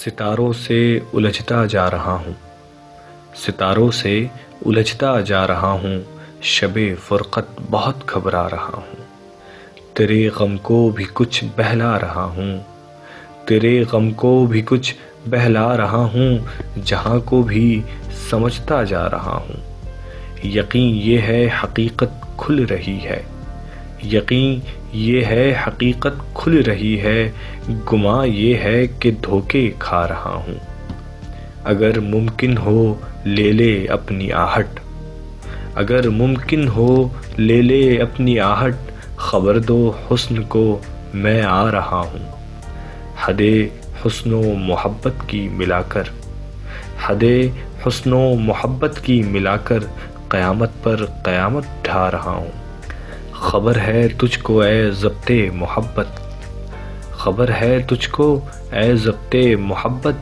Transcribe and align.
ستاروں 0.00 0.52
سے 0.52 1.00
الجھتا 1.12 1.66
جا 1.66 1.90
رہا 1.90 2.22
ہوں۔ 2.26 2.32
ستاروں 3.36 3.90
سے 3.90 4.26
الجھتا 4.66 5.20
جا 5.20 5.46
رہا 5.46 5.70
ہوں۔ 5.70 6.00
شب 6.42 6.78
فرقت 7.04 7.60
بہت 7.70 8.14
گھبرا 8.14 8.50
رہا 8.50 8.70
ہوں۔ 8.72 9.02
تیرے 9.94 10.28
غم 10.28 10.56
کو 10.58 10.90
بھی 10.90 11.04
کچھ 11.12 11.44
بہلا 11.56 12.00
رہا 12.00 12.24
ہوں۔ 12.24 12.58
تیرے 13.46 13.84
غم 13.92 14.10
کو 14.10 14.46
بھی 14.46 14.62
کچھ 14.64 14.94
بہلا 15.26 15.76
رہا 15.76 16.08
ہوں۔ 16.14 16.38
جہاں 16.84 17.18
کو 17.18 17.42
بھی 17.42 17.82
سمجھتا 18.30 18.82
جا 18.82 19.10
رہا 19.10 19.42
ہوں۔ 19.48 19.72
یقین 20.46 20.94
یہ 20.94 21.18
ہے 21.18 21.48
حقیقت 21.64 22.24
کھل 22.36 22.66
رہی 22.70 22.98
ہے۔ 23.02 23.22
یقین 24.02 24.60
یہ 24.92 25.24
ہے 25.24 25.54
حقیقت 25.66 26.34
کھل 26.34 26.62
رہی 26.66 27.00
ہے 27.00 27.30
گما 27.92 28.24
یہ 28.24 28.56
ہے 28.56 28.86
کہ 28.86 29.10
دھوکے 29.10 29.70
کھا 29.78 30.08
رہا 30.08 30.42
ہوں۔ 30.46 30.54
اگر 31.64 32.00
ممکن 32.00 32.58
ہو، 32.58 32.94
لے 33.24 33.52
لے 33.52 33.86
اپنی 33.86 34.32
آہٹ۔ 34.32 34.80
اگر 35.74 36.08
ممکن 36.08 36.68
ہو، 36.68 37.08
لے 37.38 37.62
لے 37.62 37.96
اپنی 37.96 38.40
آہٹ۔ 38.40 38.74
خبر 39.16 39.58
دو 39.58 39.92
حسن 40.10 40.42
کو 40.42 40.78
میں 41.14 41.42
آ 41.42 41.70
رہا 41.70 42.04
ہوں۔ 42.12 42.32
حد 43.24 43.40
حسن 44.06 44.32
و 44.32 44.42
محبت 44.42 45.14
کی 45.26 45.48
ملا 45.48 45.82
کر 45.82 46.02
حد 47.06 47.24
حسن 47.86 48.12
و 48.12 48.34
محبت 48.34 49.00
کی 49.02 49.22
ملا 49.22 49.56
کر 49.56 49.78
قیامت 50.28 50.70
پر 50.82 51.04
قیامت 51.04 51.64
ڈھا 51.82 52.10
رہا 52.10 52.30
ہوں۔ 52.30 52.61
خبر 53.42 53.78
ہے 53.78 54.06
تجھ 54.08 54.38
کو 54.38 54.60
اے 54.60 54.90
ضبط 54.90 55.30
محبت، 55.54 56.06
خبر 57.12 57.50
ہے 57.60 57.78
تجھ 57.88 58.08
کو 58.10 58.28
اے 58.72 58.94
ضبط 58.96 59.34
محبت، 59.60 60.18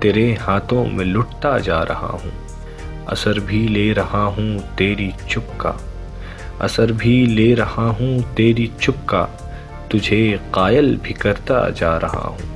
تیرے 0.00 0.34
ہاتھوں 0.46 0.84
میں 0.86 1.04
لٹتا 1.04 1.56
جا 1.58 1.84
رہا 1.86 2.16
ہوں، 2.22 2.30
اثر 3.06 3.38
بھی 3.40 3.66
لے 3.68 3.92
رہا 3.94 4.24
ہوں 4.36 4.58
تیری 4.76 5.10
چپ 5.28 5.52
کا 5.56 5.72
اثر 6.58 6.92
بھی 6.92 7.14
لے 7.26 7.54
رہا 7.56 7.86
ہوں 8.00 8.18
تیری 8.34 8.66
چپ 8.80 9.06
کا 9.06 9.26
تجھے 9.88 10.36
قائل 10.50 10.94
بھی 11.02 11.14
کرتا 11.14 11.68
جا 11.70 11.98
رہا 12.00 12.26
ہوں۔ 12.26 12.46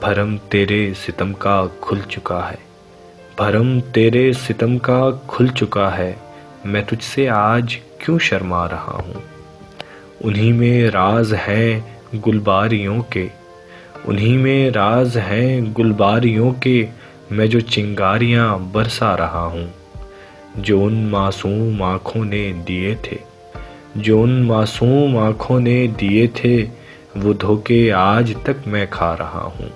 بھرم 0.00 0.36
تیرے 0.48 0.82
ستم 1.06 1.32
کا 1.38 1.62
کھل 1.80 2.00
چکا 2.10 2.40
ہے، 2.50 2.62
بھرم 3.36 3.80
تیرے 3.92 4.32
ستم 4.32 4.78
کا 4.78 5.00
کھل 5.26 5.46
چکا 5.46 5.96
ہے، 5.98 6.12
میں 6.64 6.82
تجھ 6.88 7.04
سے 7.04 7.28
آج 7.28 7.76
کیوں 8.04 8.18
شرما 8.18 8.68
رہا 8.68 9.00
ہوں؟ 9.06 9.20
انہی 10.20 10.52
میں 10.52 10.90
راز 10.90 11.34
ہیں 11.48 11.80
گلباریوں 12.26 13.02
کے، 13.02 13.28
انہی 14.04 14.36
میں 14.36 14.70
راز 14.70 15.16
ہیں 15.16 15.60
گلباریوں 15.78 16.50
کے، 16.50 16.86
میں 17.30 17.46
جو 17.46 17.60
چنگاریاں 17.60 18.58
برسا 18.58 19.16
رہا 19.16 19.50
ہوں، 19.52 19.66
جو 20.54 20.84
ان 20.84 20.94
معصوم 20.94 21.82
آنکھوں 21.82 22.24
نے 22.24 22.52
دیے 22.68 22.94
تھے، 23.02 23.16
جو 23.94 24.22
ان 24.22 24.30
معصوم 24.30 25.16
آنکھوں 25.16 25.60
نے 25.60 25.86
دیے 26.00 26.26
تھے، 26.26 26.66
وہ 27.16 27.32
دھوکے 27.32 27.92
آج 27.92 28.32
تک 28.42 28.68
میں 28.68 28.86
کھا 28.90 29.16
رہا 29.18 29.48
ہوں۔ 29.60 29.68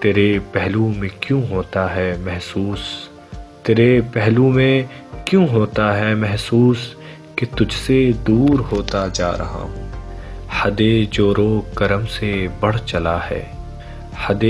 تیرے 0.00 0.38
پہلو 0.52 0.92
میں 0.96 1.08
کیوں 1.20 1.42
ہوتا 1.50 1.96
ہے 1.96 2.14
محسوس؟ 2.24 2.80
تیرے 3.62 4.00
پہلو 4.12 4.48
میں 4.48 4.82
کیوں 5.24 5.48
ہوتا 5.48 5.98
ہے 5.98 6.14
محسوس؟ 6.14 6.78
کہ 7.42 7.56
تجھ 7.56 7.74
سے 7.86 8.10
دور 8.26 8.58
ہوتا 8.72 9.06
جا 9.12 9.32
رہا 9.32 9.68
ہوں۔ 9.72 9.88
حد 10.60 10.80
جورو 11.10 11.60
کرم 11.74 12.06
سے 12.06 12.46
بڑھ 12.60 12.76
چلا 12.86 13.18
ہے۔ 13.30 13.44
حد 14.26 14.44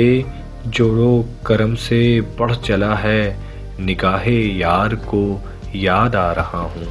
جورو 0.64 1.22
کرم 1.42 1.76
سے 1.76 2.20
بڑھ 2.36 2.52
چلا 2.62 3.02
ہے۔ 3.02 3.34
نگاہ 3.80 4.28
یار 4.28 4.90
کو 5.06 5.38
یاد 5.74 6.14
آ 6.14 6.34
رہا 6.34 6.68
ہوں۔ 6.76 6.84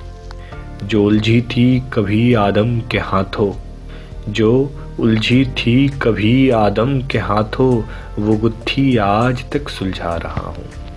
جو 0.82 1.08
الجھی 1.08 1.42
تھی 1.42 1.80
کبھی 1.90 2.36
آدم 2.36 2.80
کے 2.80 3.00
ہاتھوں۔ 3.00 3.52
جو 4.28 4.68
الجھی 5.00 5.44
تھی 5.56 5.88
کبھی 6.00 6.52
آدم 6.52 7.02
کے 7.02 7.20
ہاتھوں۔ 7.20 7.82
وہ 8.18 8.48
گتھی 8.48 9.00
آج 9.00 9.44
تک 9.50 9.70
سلجھا 9.70 10.18
رہا 10.24 10.54
ہوں۔ 10.58 10.96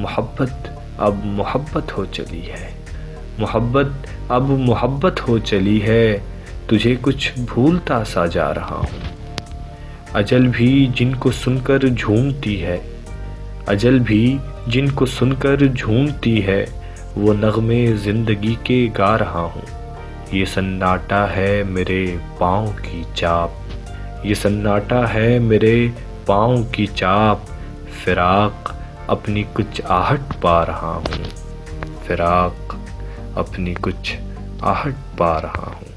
محبت 0.00 0.68
اب 0.98 1.14
محبت 1.24 1.98
ہو 1.98 2.04
چلی 2.04 2.50
ہے۔ 2.50 2.75
محبت، 3.38 3.86
اب 4.28 4.42
محبت 4.42 5.28
ہو 5.28 5.38
چلی 5.38 5.82
ہے، 5.82 6.18
تجھے 6.66 6.96
کچھ 7.00 7.32
بھولتا 7.36 8.04
سا 8.04 8.26
جا 8.26 8.54
رہا 8.54 8.74
ہوں۔ 8.74 9.16
اجل 10.14 10.46
بھی 10.46 10.88
جن 10.94 11.14
کو 11.14 11.30
سن 11.30 11.58
کر 11.58 11.78
جھومتی 11.78 12.62
ہے۔ 12.62 12.78
اجل 13.66 13.98
بھی 13.98 14.38
جن 14.66 14.90
کو 14.90 15.06
سن 15.06 15.34
کر 15.34 15.56
جھومتی 15.76 16.46
ہے، 16.46 16.64
وہ 17.16 17.34
نغمے 17.34 17.86
زندگی 17.96 18.54
کے 18.64 18.88
گا 18.98 19.18
رہا 19.18 19.50
ہوں۔ 19.54 19.92
یہ 20.32 20.44
سناٹا 20.44 21.26
ہے 21.36 21.62
میرے 21.68 22.16
پاؤں 22.38 22.66
کی 22.82 23.02
چاپ۔ 23.14 23.48
یہ 24.22 24.34
سناٹا 24.34 25.14
ہے 25.14 25.38
میرے 25.38 25.88
پاؤں 26.26 26.64
کی 26.72 26.86
چاپ۔ 26.86 27.38
فراق 28.04 28.74
اپنی 29.06 29.42
کچھ 29.52 29.80
آہٹ 29.84 30.20
پا 30.40 30.66
رہا 30.66 31.00
ہوں۔ 31.06 31.24
فراق 32.06 32.75
اپنی 33.36 33.74
کچھ 33.80 34.16
آہٹ 34.60 35.18
پا 35.18 35.42
رہا 35.42 35.72
ہوں۔ 35.76 35.95